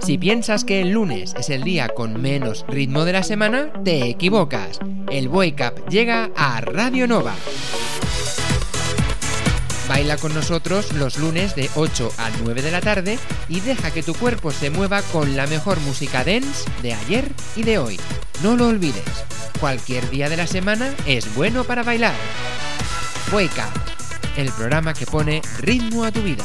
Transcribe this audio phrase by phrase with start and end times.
[0.00, 4.08] Si piensas que el lunes es el día con menos ritmo de la semana, te
[4.08, 4.80] equivocas.
[5.10, 7.34] El Wake Up llega a Radio Nova.
[9.88, 14.02] Baila con nosotros los lunes de 8 a 9 de la tarde y deja que
[14.02, 18.00] tu cuerpo se mueva con la mejor música dance de ayer y de hoy.
[18.42, 19.04] No lo olvides,
[19.60, 22.14] cualquier día de la semana es bueno para bailar.
[23.32, 23.80] Wake Up,
[24.36, 26.44] el programa que pone ritmo a tu vida.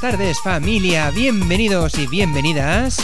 [0.00, 2.98] Tardes familia, bienvenidos y bienvenidas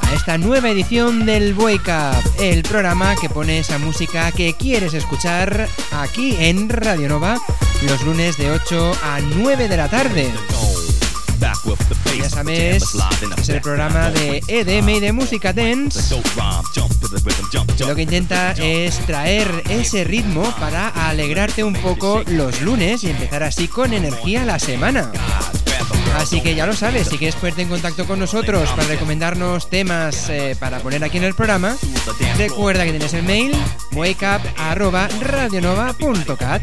[0.00, 4.94] a esta nueva edición del Wake Up, el programa que pone esa música que quieres
[4.94, 7.38] escuchar aquí en Radio Nova
[7.86, 10.30] los lunes de 8 a 9 de la tarde.
[12.18, 12.82] Ya sabes,
[13.38, 16.14] es el programa de EDM y de música dance.
[17.86, 23.44] lo que intenta es traer ese ritmo para alegrarte un poco los lunes y empezar
[23.44, 25.12] así con energía la semana.
[26.16, 30.28] Así que ya lo sabes, si quieres ponerte en contacto con nosotros para recomendarnos temas
[30.28, 31.76] eh, para poner aquí en el programa,
[32.36, 33.54] recuerda que tienes el mail
[33.92, 36.62] wakeup.radionova.cat.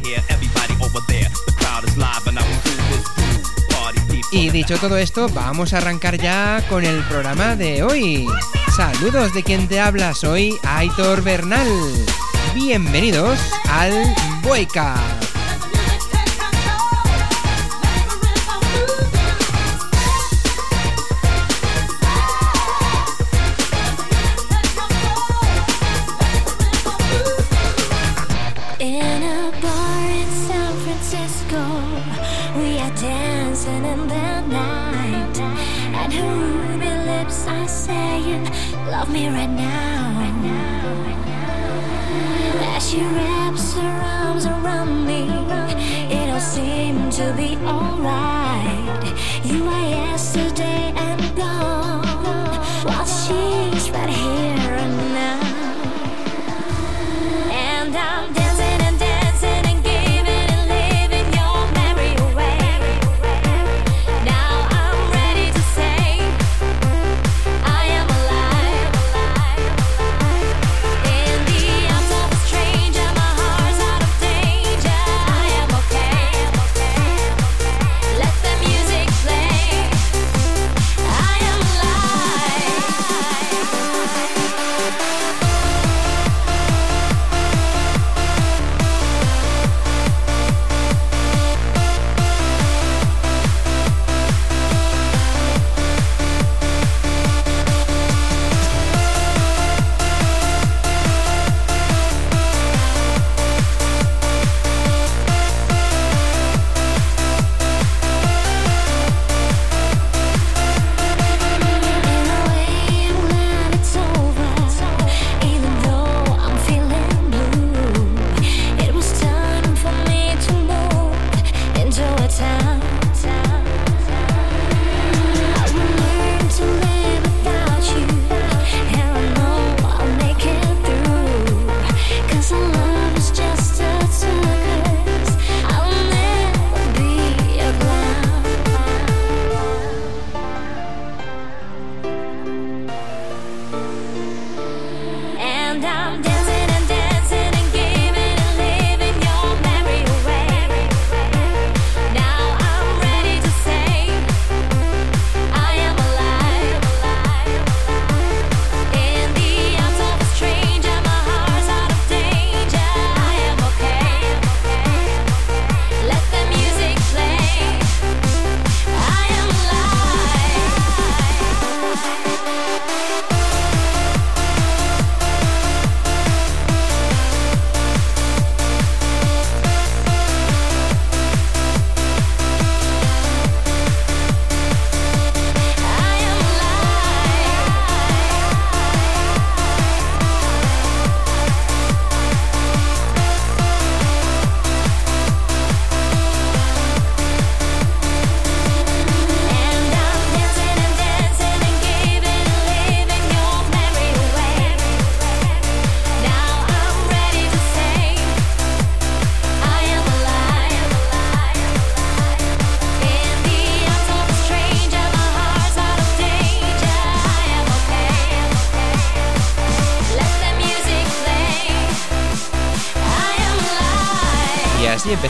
[4.31, 8.27] Y dicho todo esto, vamos a arrancar ya con el programa de hoy.
[8.75, 11.69] Saludos de quien te habla, soy Aitor Bernal.
[12.53, 13.39] Bienvenidos
[13.69, 13.93] al
[14.43, 14.79] Wake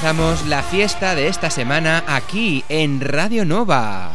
[0.07, 4.11] la fiesta de esta semana aquí en Radio Nova.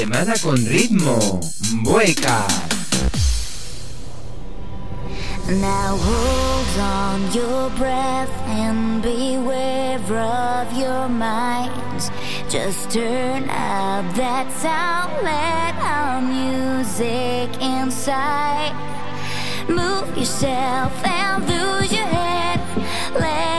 [0.00, 1.40] Semana con ritmo.
[1.84, 2.46] Bueca.
[5.60, 12.10] Now hold on your breath and beware of your minds.
[12.48, 18.72] Just turn up that sound, let our music inside.
[19.68, 22.60] Move yourself and lose your head.
[23.20, 23.49] Let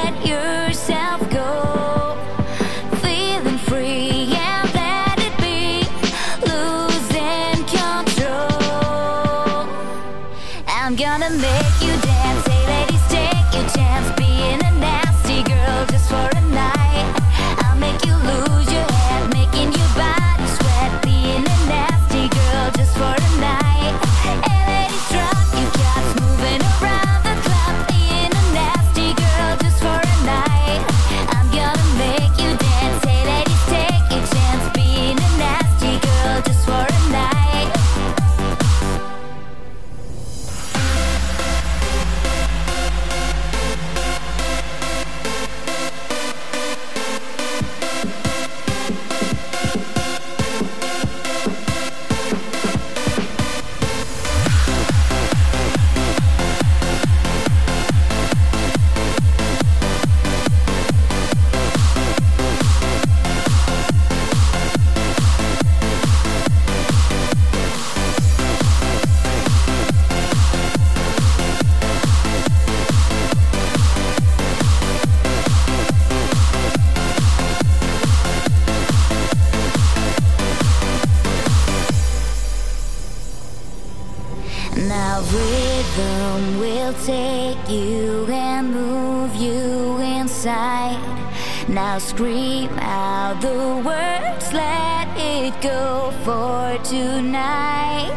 [91.68, 98.12] Now scream out the words, let it go for tonight.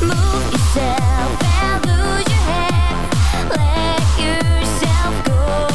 [0.00, 2.94] Move yourself and lose your head.
[3.54, 5.68] Let yourself go.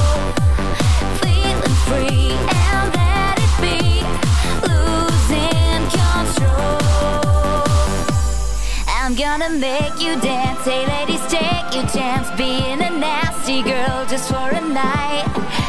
[1.22, 2.32] Feeling free
[2.66, 4.04] and let it be.
[4.68, 6.82] Losing control.
[8.90, 10.66] I'm gonna make you dance.
[10.66, 12.28] Hey, ladies, take your chance.
[12.38, 15.26] Being a nasty girl just for a night.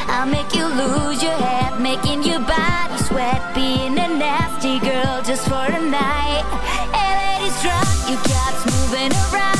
[0.08, 3.54] I'll make you lose your head, making your body sweat.
[3.54, 6.44] Being a nasty girl just for a night.
[6.92, 9.57] Ladies, drop your caps, moving around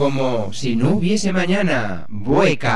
[0.00, 2.06] como si no hubiese mañana.
[2.08, 2.66] Wake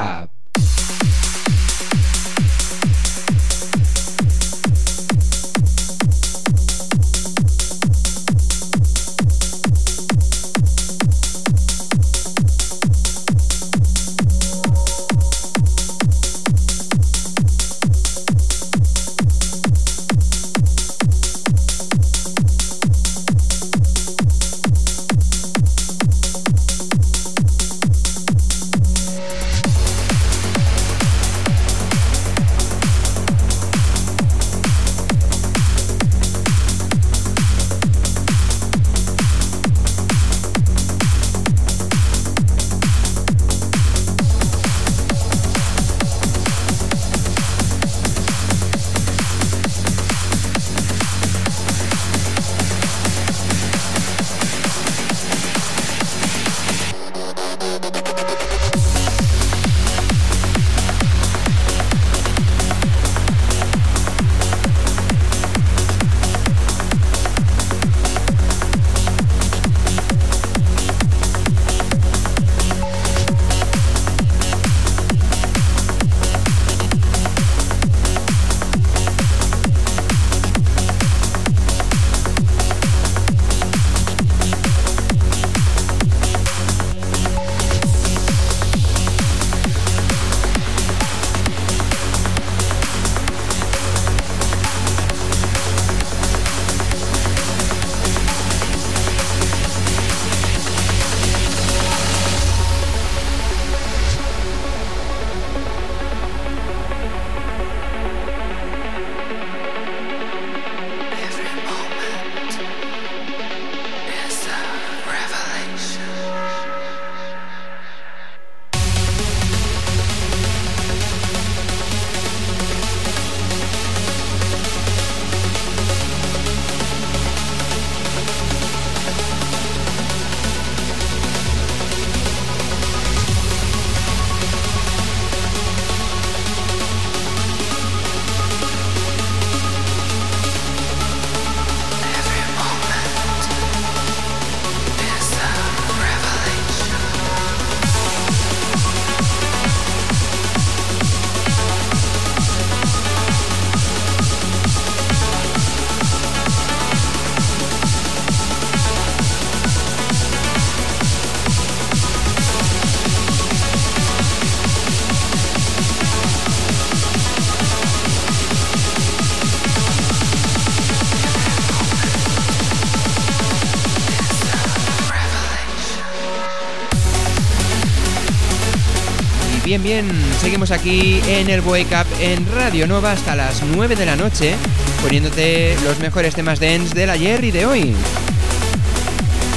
[180.40, 184.54] seguimos aquí en el Wake Up en Radio Nova hasta las 9 de la noche,
[185.02, 187.94] poniéndote los mejores temas dance del ayer y de hoy.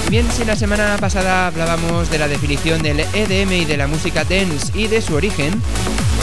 [0.09, 4.25] Bien, si la semana pasada hablábamos de la definición del EDM y de la música
[4.25, 5.61] dance y de su origen,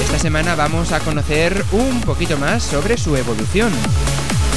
[0.03, 3.73] esta semana vamos a conocer un poquito más sobre su evolución.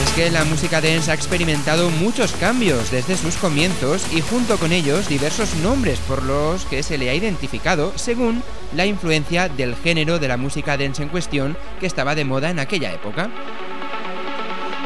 [0.03, 4.73] Es que la música dance ha experimentado muchos cambios desde sus comienzos y junto con
[4.73, 8.43] ellos diversos nombres por los que se le ha identificado según
[8.75, 12.59] la influencia del género de la música dance en cuestión que estaba de moda en
[12.59, 13.29] aquella época.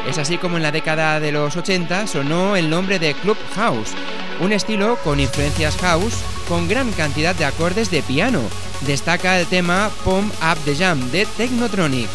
[0.08, 3.92] Es así como en la década de los 80 sonó el nombre de Club House,
[4.40, 6.14] un estilo con influencias house
[6.48, 8.42] con gran cantidad de acordes de piano.
[8.82, 12.08] Destaca el tema Pump Up the Jam de Technotronic.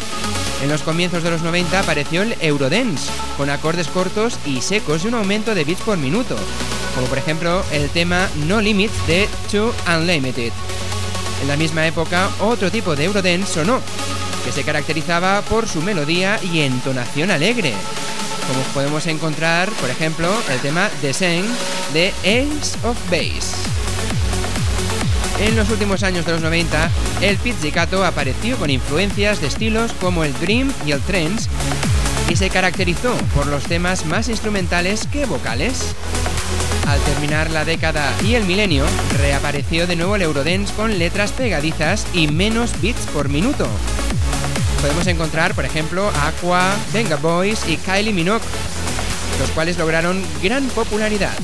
[0.62, 5.08] En los comienzos de los 90 apareció el Eurodance, con acordes cortos y secos y
[5.08, 6.36] un aumento de bits por minuto,
[6.94, 10.52] como por ejemplo el tema No Limits de Two Unlimited.
[11.40, 13.80] En la misma época, otro tipo de Eurodance sonó,
[14.44, 17.74] que se caracterizaba por su melodía y entonación alegre,
[18.48, 21.44] como podemos encontrar, por ejemplo, el tema Same
[21.92, 23.78] de Ace of Base.
[25.40, 30.24] En los últimos años de los 90, el pizzicato apareció con influencias de estilos como
[30.24, 31.48] el dream y el trance
[32.28, 35.94] y se caracterizó por los temas más instrumentales que vocales.
[36.88, 38.86] Al terminar la década y el milenio,
[39.18, 43.68] reapareció de nuevo el Eurodance con letras pegadizas y menos bits por minuto.
[44.80, 48.44] Podemos encontrar, por ejemplo, Aqua, Venga Boys y Kylie Minogue,
[49.38, 51.36] los cuales lograron gran popularidad.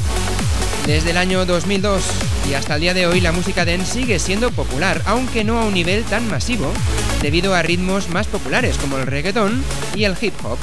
[0.86, 2.02] Desde el año 2002
[2.48, 5.66] y hasta el día de hoy la música dance sigue siendo popular, aunque no a
[5.66, 6.72] un nivel tan masivo,
[7.20, 9.62] debido a ritmos más populares como el reggaeton
[9.94, 10.56] y el hip hop.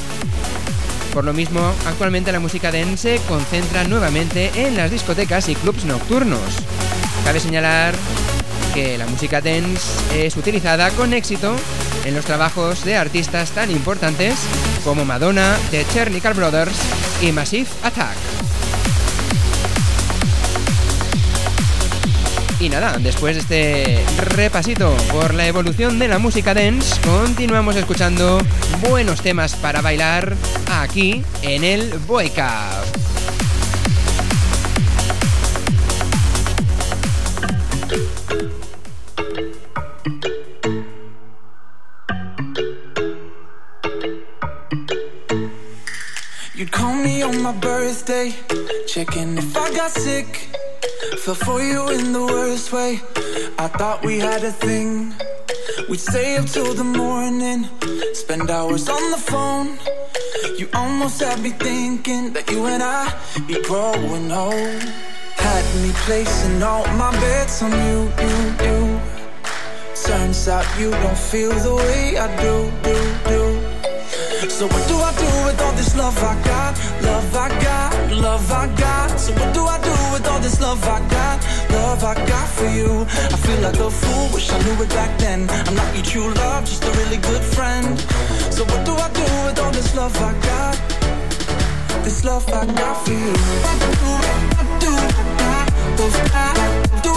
[1.14, 5.84] Por lo mismo, actualmente la música dance se concentra nuevamente en las discotecas y clubs
[5.84, 6.40] nocturnos.
[7.26, 7.94] Cabe señalar
[8.74, 11.56] que la música dance es utilizada con éxito
[12.06, 14.36] en los trabajos de artistas tan importantes
[14.84, 16.78] como Madonna, The Chernical Brothers
[17.22, 18.41] y Massive Attack.
[22.62, 28.40] Y nada, después de este repasito por la evolución de la música dance, continuamos escuchando
[28.88, 30.36] buenos temas para bailar
[30.70, 32.22] aquí en el Up.
[46.54, 48.36] You'd call me on my birthday,
[48.86, 49.42] checking
[49.90, 50.61] sick.
[51.02, 53.02] Fell for you in the worst way.
[53.58, 55.14] I thought we had a thing.
[55.90, 57.68] We'd stay up till the morning,
[58.14, 59.80] spend hours on the phone.
[60.58, 63.14] You almost had me thinking that you and I
[63.48, 64.84] be growing old.
[65.36, 69.02] Had me placing all my bets on you, you, you.
[70.04, 72.98] Turns out you don't feel the way I do, do,
[73.30, 74.50] do.
[74.50, 76.91] So what do I do with all this love I got?
[77.04, 79.20] Love I got, love I got.
[79.20, 81.40] So what do I do with all this love I got?
[81.72, 83.06] Love I got for you.
[83.34, 85.50] I feel like a fool, wish I knew it back then.
[85.50, 88.00] I'm not your true love, just a really good friend.
[88.52, 90.76] So what do I do with all this love I got?
[92.04, 93.34] This love I got for you.
[94.04, 94.12] Do
[94.60, 94.94] I do?
[95.98, 96.44] What do I
[97.06, 97.14] do?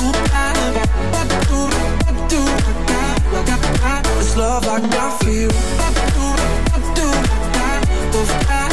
[2.04, 2.40] What do
[3.82, 4.02] I?
[4.18, 5.48] This love I got for you.
[5.48, 6.24] Do
[6.72, 7.06] I do?
[8.12, 8.63] What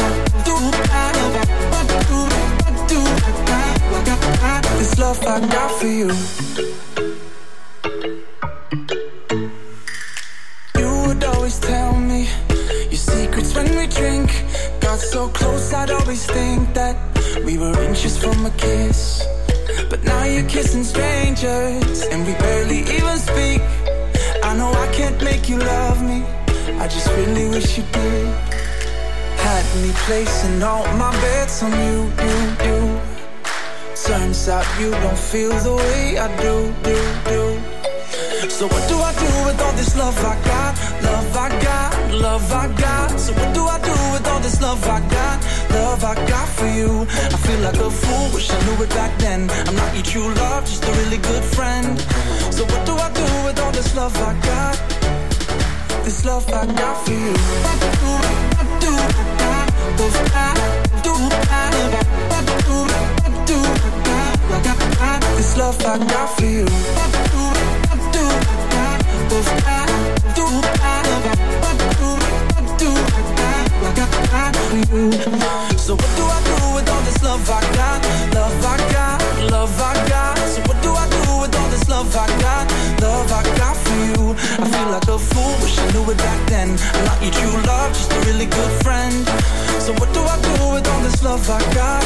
[4.78, 6.10] This love I got for you.
[10.80, 12.28] You would always tell me
[12.90, 14.30] your secrets when we drink.
[14.80, 16.96] Got so close, I'd always think that
[17.46, 19.24] we were inches from a kiss.
[19.90, 23.62] But now you're kissing strangers, and we barely even speak.
[24.44, 26.24] I know I can't make you love me.
[26.80, 28.28] I just really wish you did.
[29.46, 32.81] Had me placing all my bets on you, you, you.
[34.04, 36.98] Turns out you don't feel the way I do, do,
[37.30, 38.50] do.
[38.50, 40.74] So what do I do with all this love I got?
[41.04, 43.20] Love I got, love I got.
[43.20, 45.38] So what do I do with all this love I got?
[45.72, 47.06] Love I got for you.
[47.36, 49.50] I feel like a fool, wish I knew it back then.
[49.68, 51.98] I'm not your true love, just a really good friend.
[52.52, 54.78] So what do I do with all this love I got?
[56.04, 57.34] This love I got for you.
[57.66, 58.94] What do I do?
[58.98, 60.52] What do I
[61.04, 61.14] do?
[61.14, 62.41] What do
[65.42, 66.68] This love I got for you.
[75.78, 78.06] So what do I do with all this love I got?
[78.36, 80.38] Love I got, love I got.
[80.38, 82.70] So what do I do with all this love I got?
[83.02, 84.36] Love I got for you.
[84.62, 86.78] I feel like a fool, wish I knew it back then.
[86.94, 89.26] I'm not your true love, just a really good friend.
[89.82, 92.06] So what do I do with all this love I got?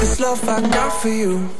[0.00, 1.50] This love I got for you.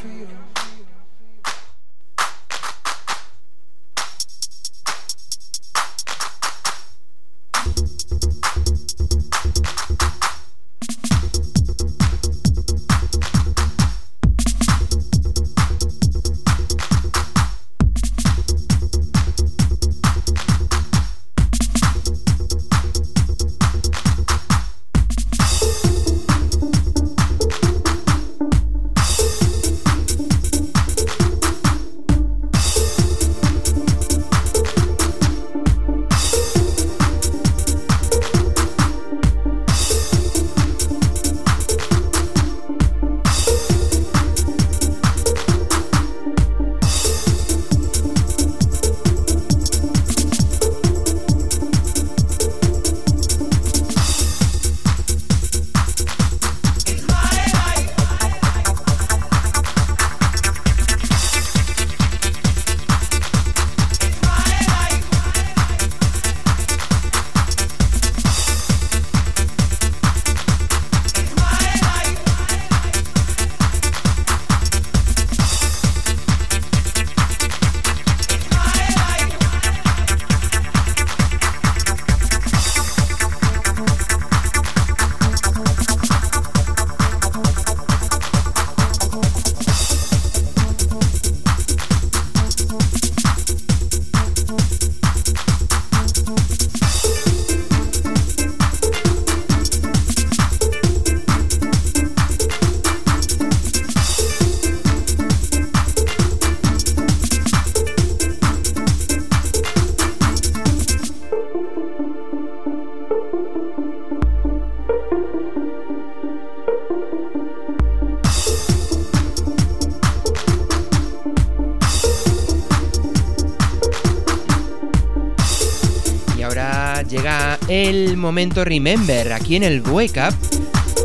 [128.39, 130.35] Remember aquí en el Wake Up.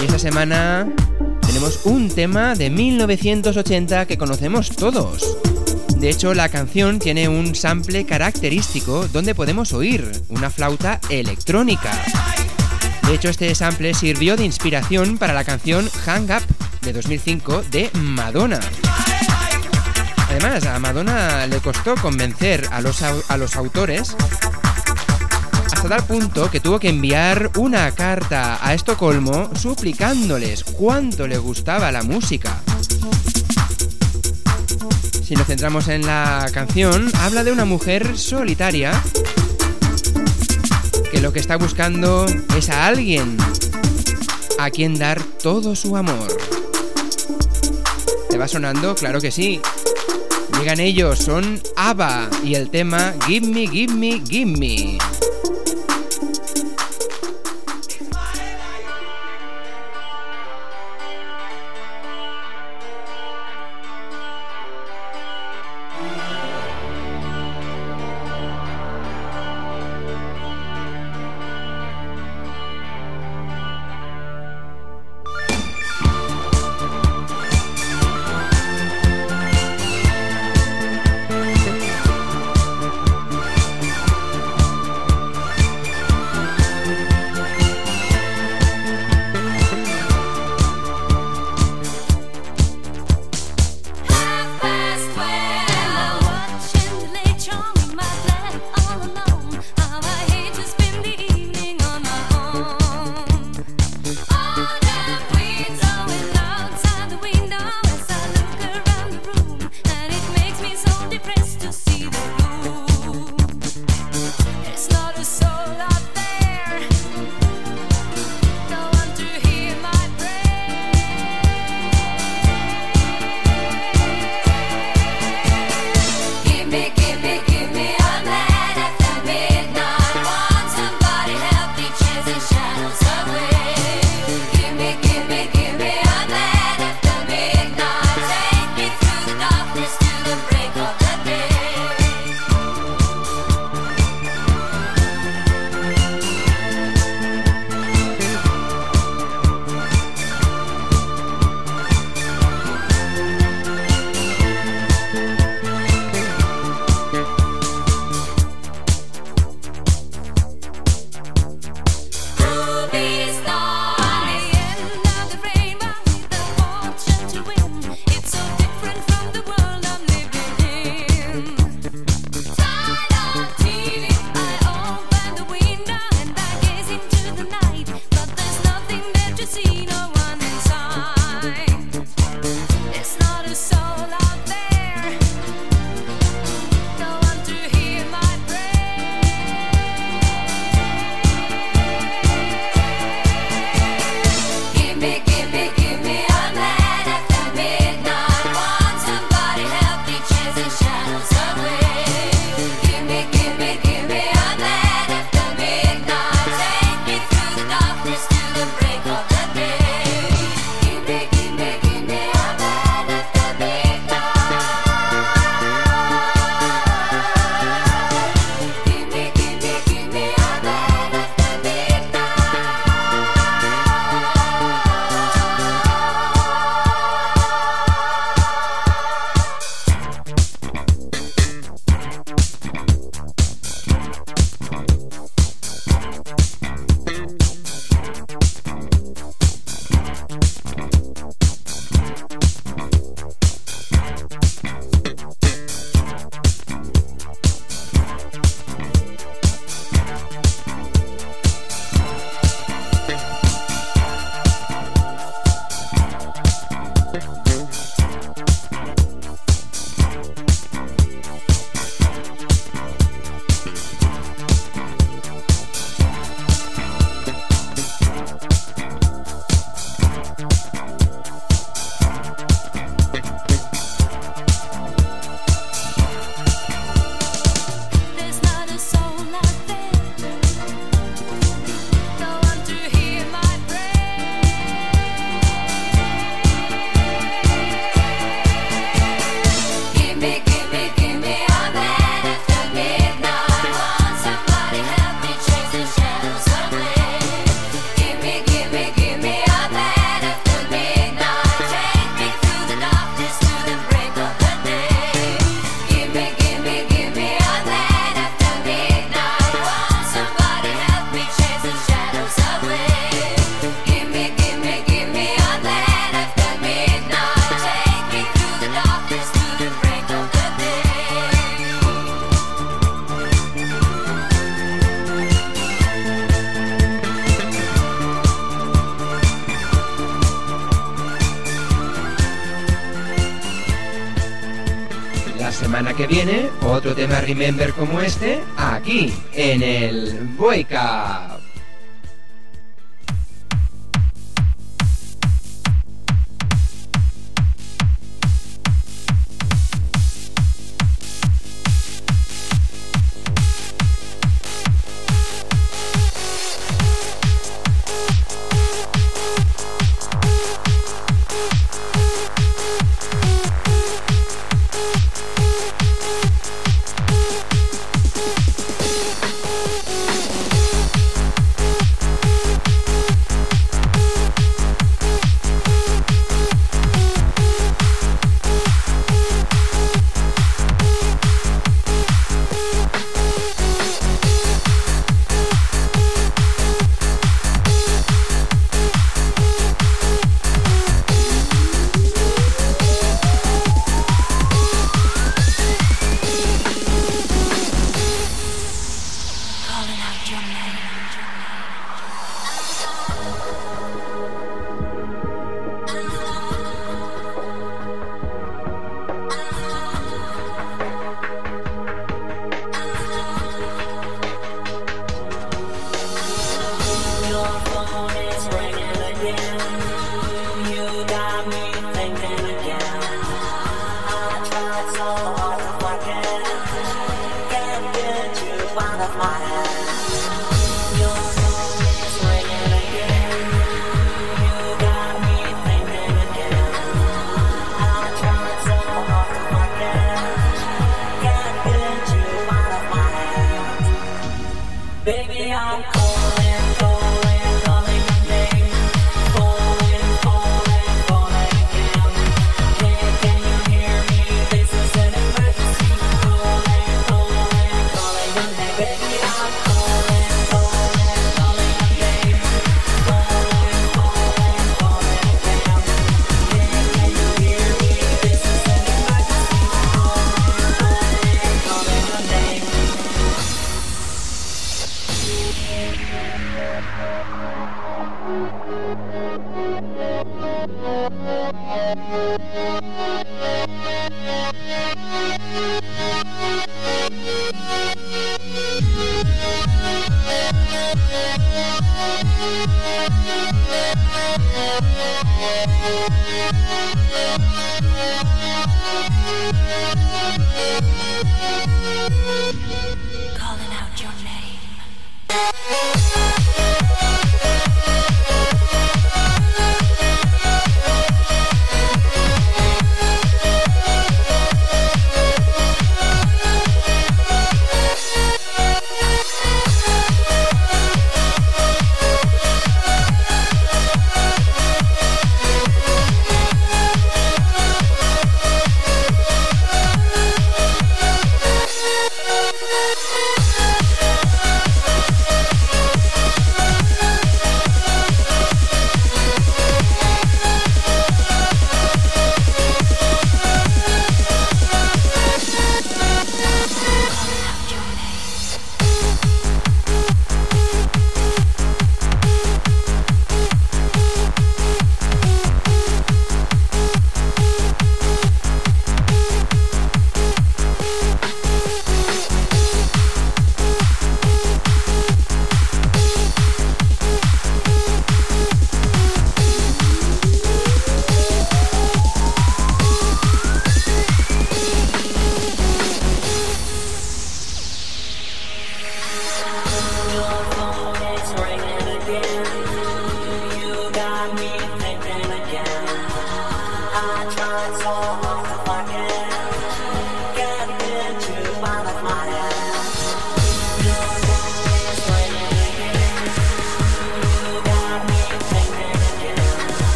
[0.00, 0.88] Y esta semana
[1.46, 5.36] tenemos un tema de 1980 que conocemos todos.
[5.98, 11.90] De hecho, la canción tiene un sample característico donde podemos oír una flauta electrónica.
[13.06, 16.42] De hecho, este sample sirvió de inspiración para la canción Hang Up
[16.80, 18.60] de 2005 de Madonna.
[20.30, 24.16] Además, a Madonna le costó convencer a los, a los autores
[25.78, 31.92] hasta tal punto que tuvo que enviar una carta a Estocolmo suplicándoles cuánto le gustaba
[31.92, 32.60] la música.
[35.22, 39.00] Si nos centramos en la canción, habla de una mujer solitaria
[41.12, 43.36] que lo que está buscando es a alguien
[44.58, 46.36] a quien dar todo su amor.
[48.28, 48.96] ¿Te va sonando?
[48.96, 49.60] Claro que sí.
[50.58, 54.98] Llegan ellos, son ABBA y el tema Give Me, Give Me, Give Me.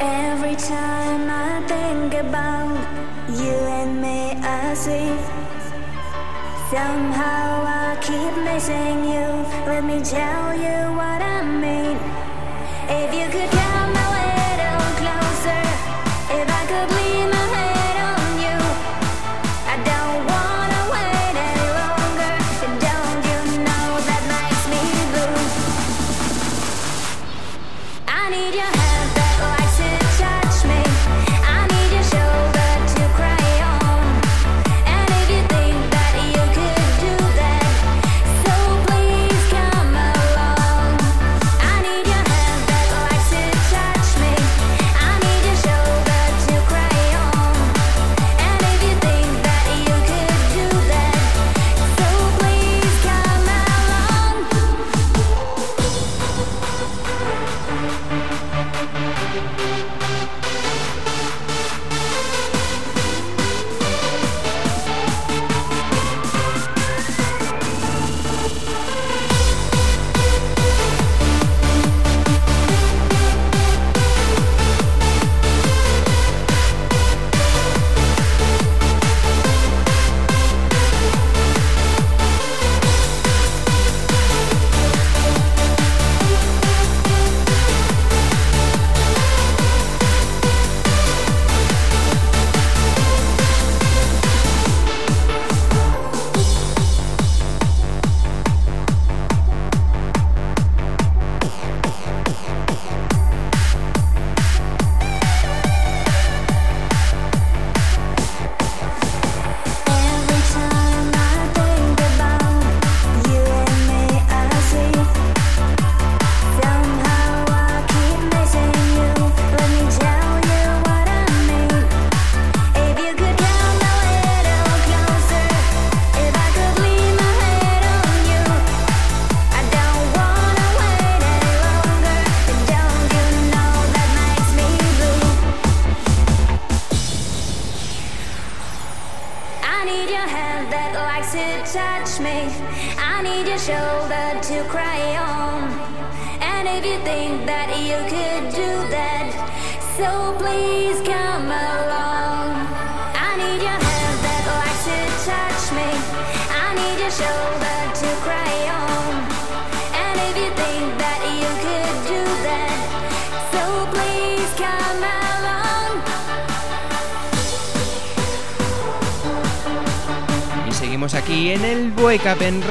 [0.00, 2.78] Every time I think about
[3.30, 5.10] you and me, I see.
[6.70, 9.28] Somehow I keep missing you.
[9.66, 11.96] Let me tell you what I mean.
[12.88, 13.77] If you could tell.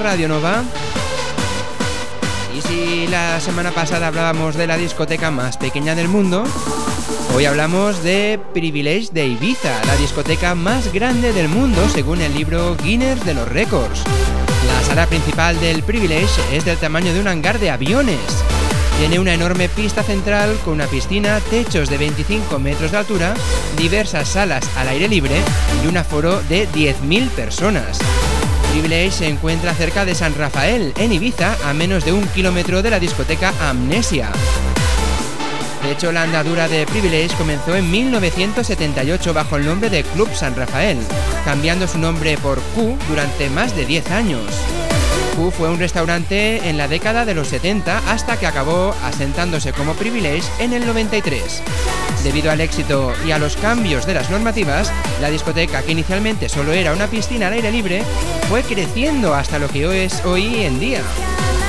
[0.07, 0.63] Radio Nova.
[2.57, 6.45] Y si la semana pasada hablábamos de la discoteca más pequeña del mundo,
[7.35, 12.77] hoy hablamos de Privilege de Ibiza, la discoteca más grande del mundo según el libro
[12.77, 14.01] Guinness de los Récords.
[14.65, 18.45] La sala principal del Privilege es del tamaño de un hangar de aviones.
[18.99, 23.33] Tiene una enorme pista central con una piscina, techos de 25 metros de altura,
[23.77, 25.35] diversas salas al aire libre
[25.83, 27.99] y un aforo de 10.000 personas.
[28.77, 32.91] Privilege se encuentra cerca de San Rafael, en Ibiza, a menos de un kilómetro de
[32.91, 34.29] la discoteca Amnesia.
[35.81, 40.55] De hecho, la andadura de Privilege comenzó en 1978 bajo el nombre de Club San
[40.55, 40.99] Rafael,
[41.43, 44.45] cambiando su nombre por Q durante más de 10 años.
[45.35, 49.95] Q fue un restaurante en la década de los 70 hasta que acabó asentándose como
[49.95, 51.63] Privilege en el 93.
[52.27, 56.73] Debido al éxito y a los cambios de las normativas, la discoteca, que inicialmente solo
[56.73, 58.03] era una piscina al aire libre,
[58.49, 60.99] fue creciendo hasta lo que hoy es hoy en día.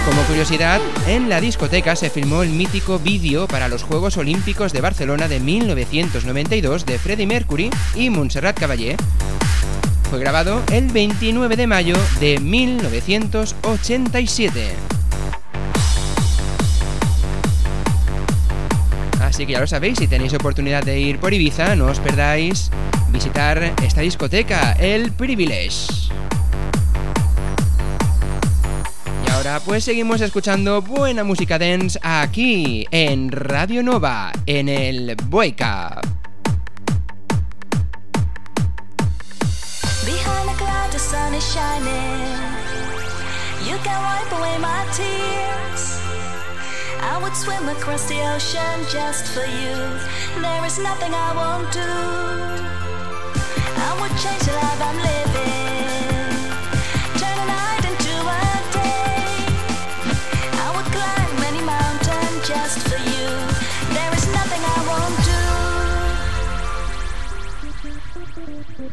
[0.04, 4.80] Como curiosidad, en la discoteca se filmó el mítico vídeo para los Juegos Olímpicos de
[4.80, 8.96] Barcelona de 1992 de Freddie Mercury y Montserrat Caballé.
[10.11, 14.97] Fue grabado el 29 de mayo de 1987.
[19.39, 22.72] Así que ya lo sabéis, si tenéis oportunidad de ir por Ibiza, no os perdáis
[23.11, 26.11] visitar esta discoteca, el Privilege.
[29.24, 35.14] Y ahora pues seguimos escuchando buena música dance aquí en Radio Nova, en el
[44.97, 45.67] tears.
[47.18, 49.74] I would swim across the ocean just for you.
[50.40, 51.80] There is nothing I won't do.
[53.86, 55.28] I would change the life I'm living.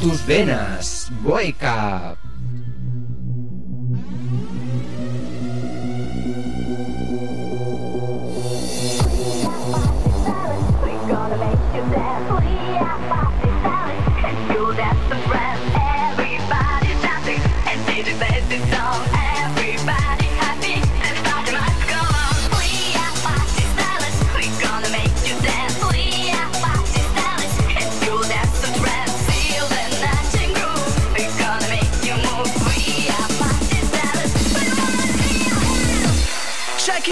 [0.00, 1.10] tus venas.
[1.22, 1.59] Wake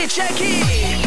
[0.06, 0.97] check it, check it.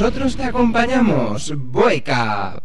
[0.00, 2.58] Nosotros te acompañamos, Boica.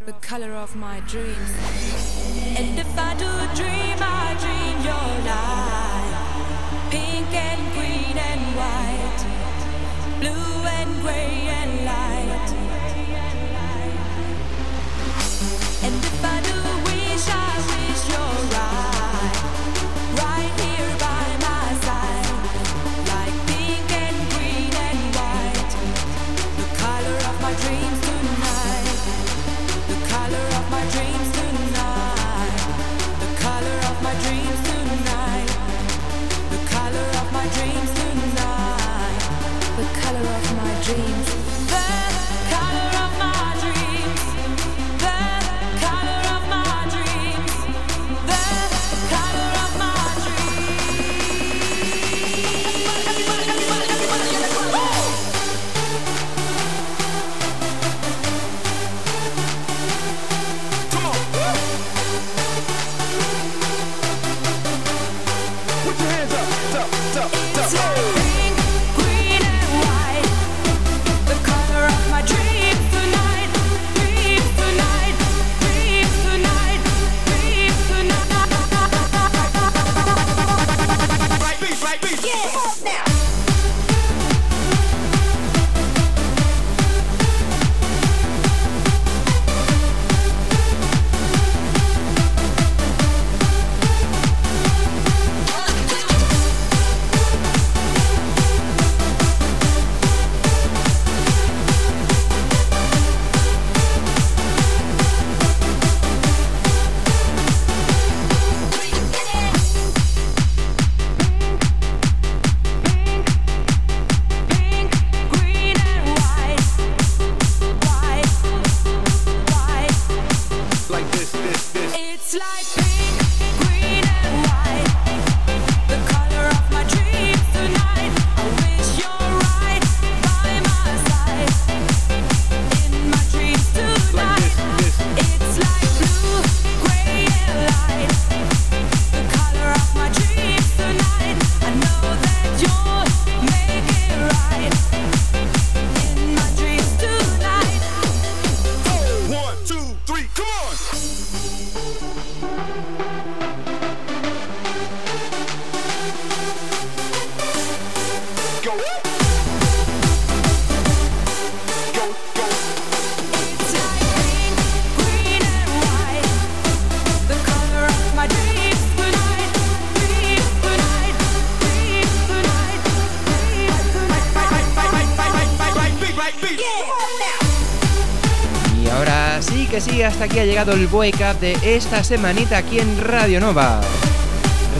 [180.39, 183.79] ha llegado el Wake Up de esta semanita aquí en Radio Nova.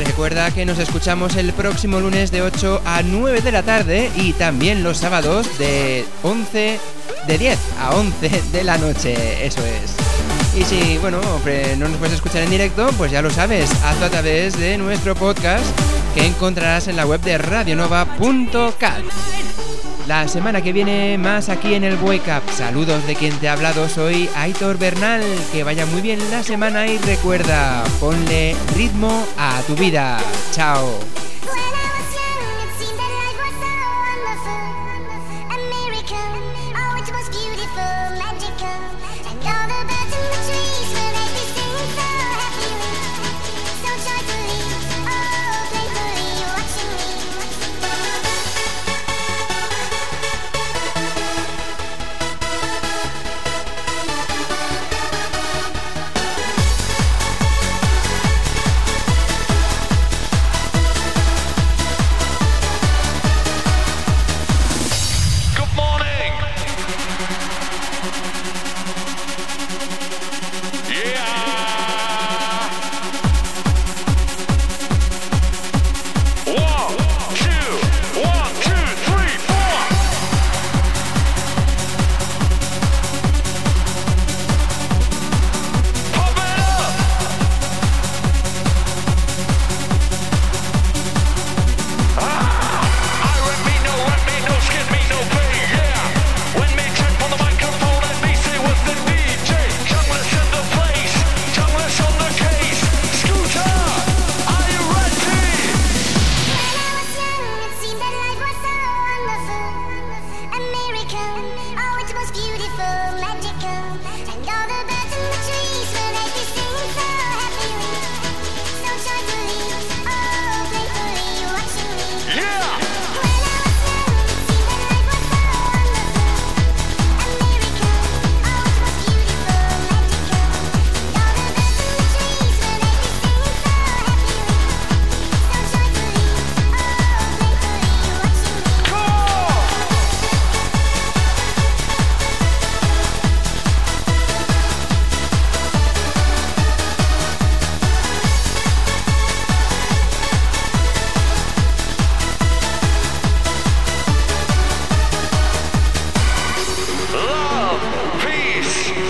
[0.06, 4.34] Recuerda que nos escuchamos el próximo lunes de 8 a 9 de la tarde y
[4.34, 6.80] también los sábados de 11
[7.28, 9.96] de 10 a 11 de la noche, eso es.
[10.60, 11.22] Y si, bueno,
[11.78, 15.16] no nos puedes escuchar en directo, pues ya lo sabes, hazlo a través de nuestro
[15.16, 15.66] podcast
[16.14, 19.04] que encontrarás en la web de radionova.cat.
[20.08, 22.52] La semana que viene más aquí en el Wake Up.
[22.52, 25.24] Saludos de quien te ha hablado, soy Aitor Bernal.
[25.52, 30.20] Que vaya muy bien la semana y recuerda, ponle ritmo a tu vida.
[30.52, 31.15] Chao.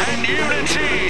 [0.07, 1.04] and unity.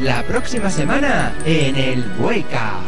[0.00, 2.83] La próxima semana en el Up.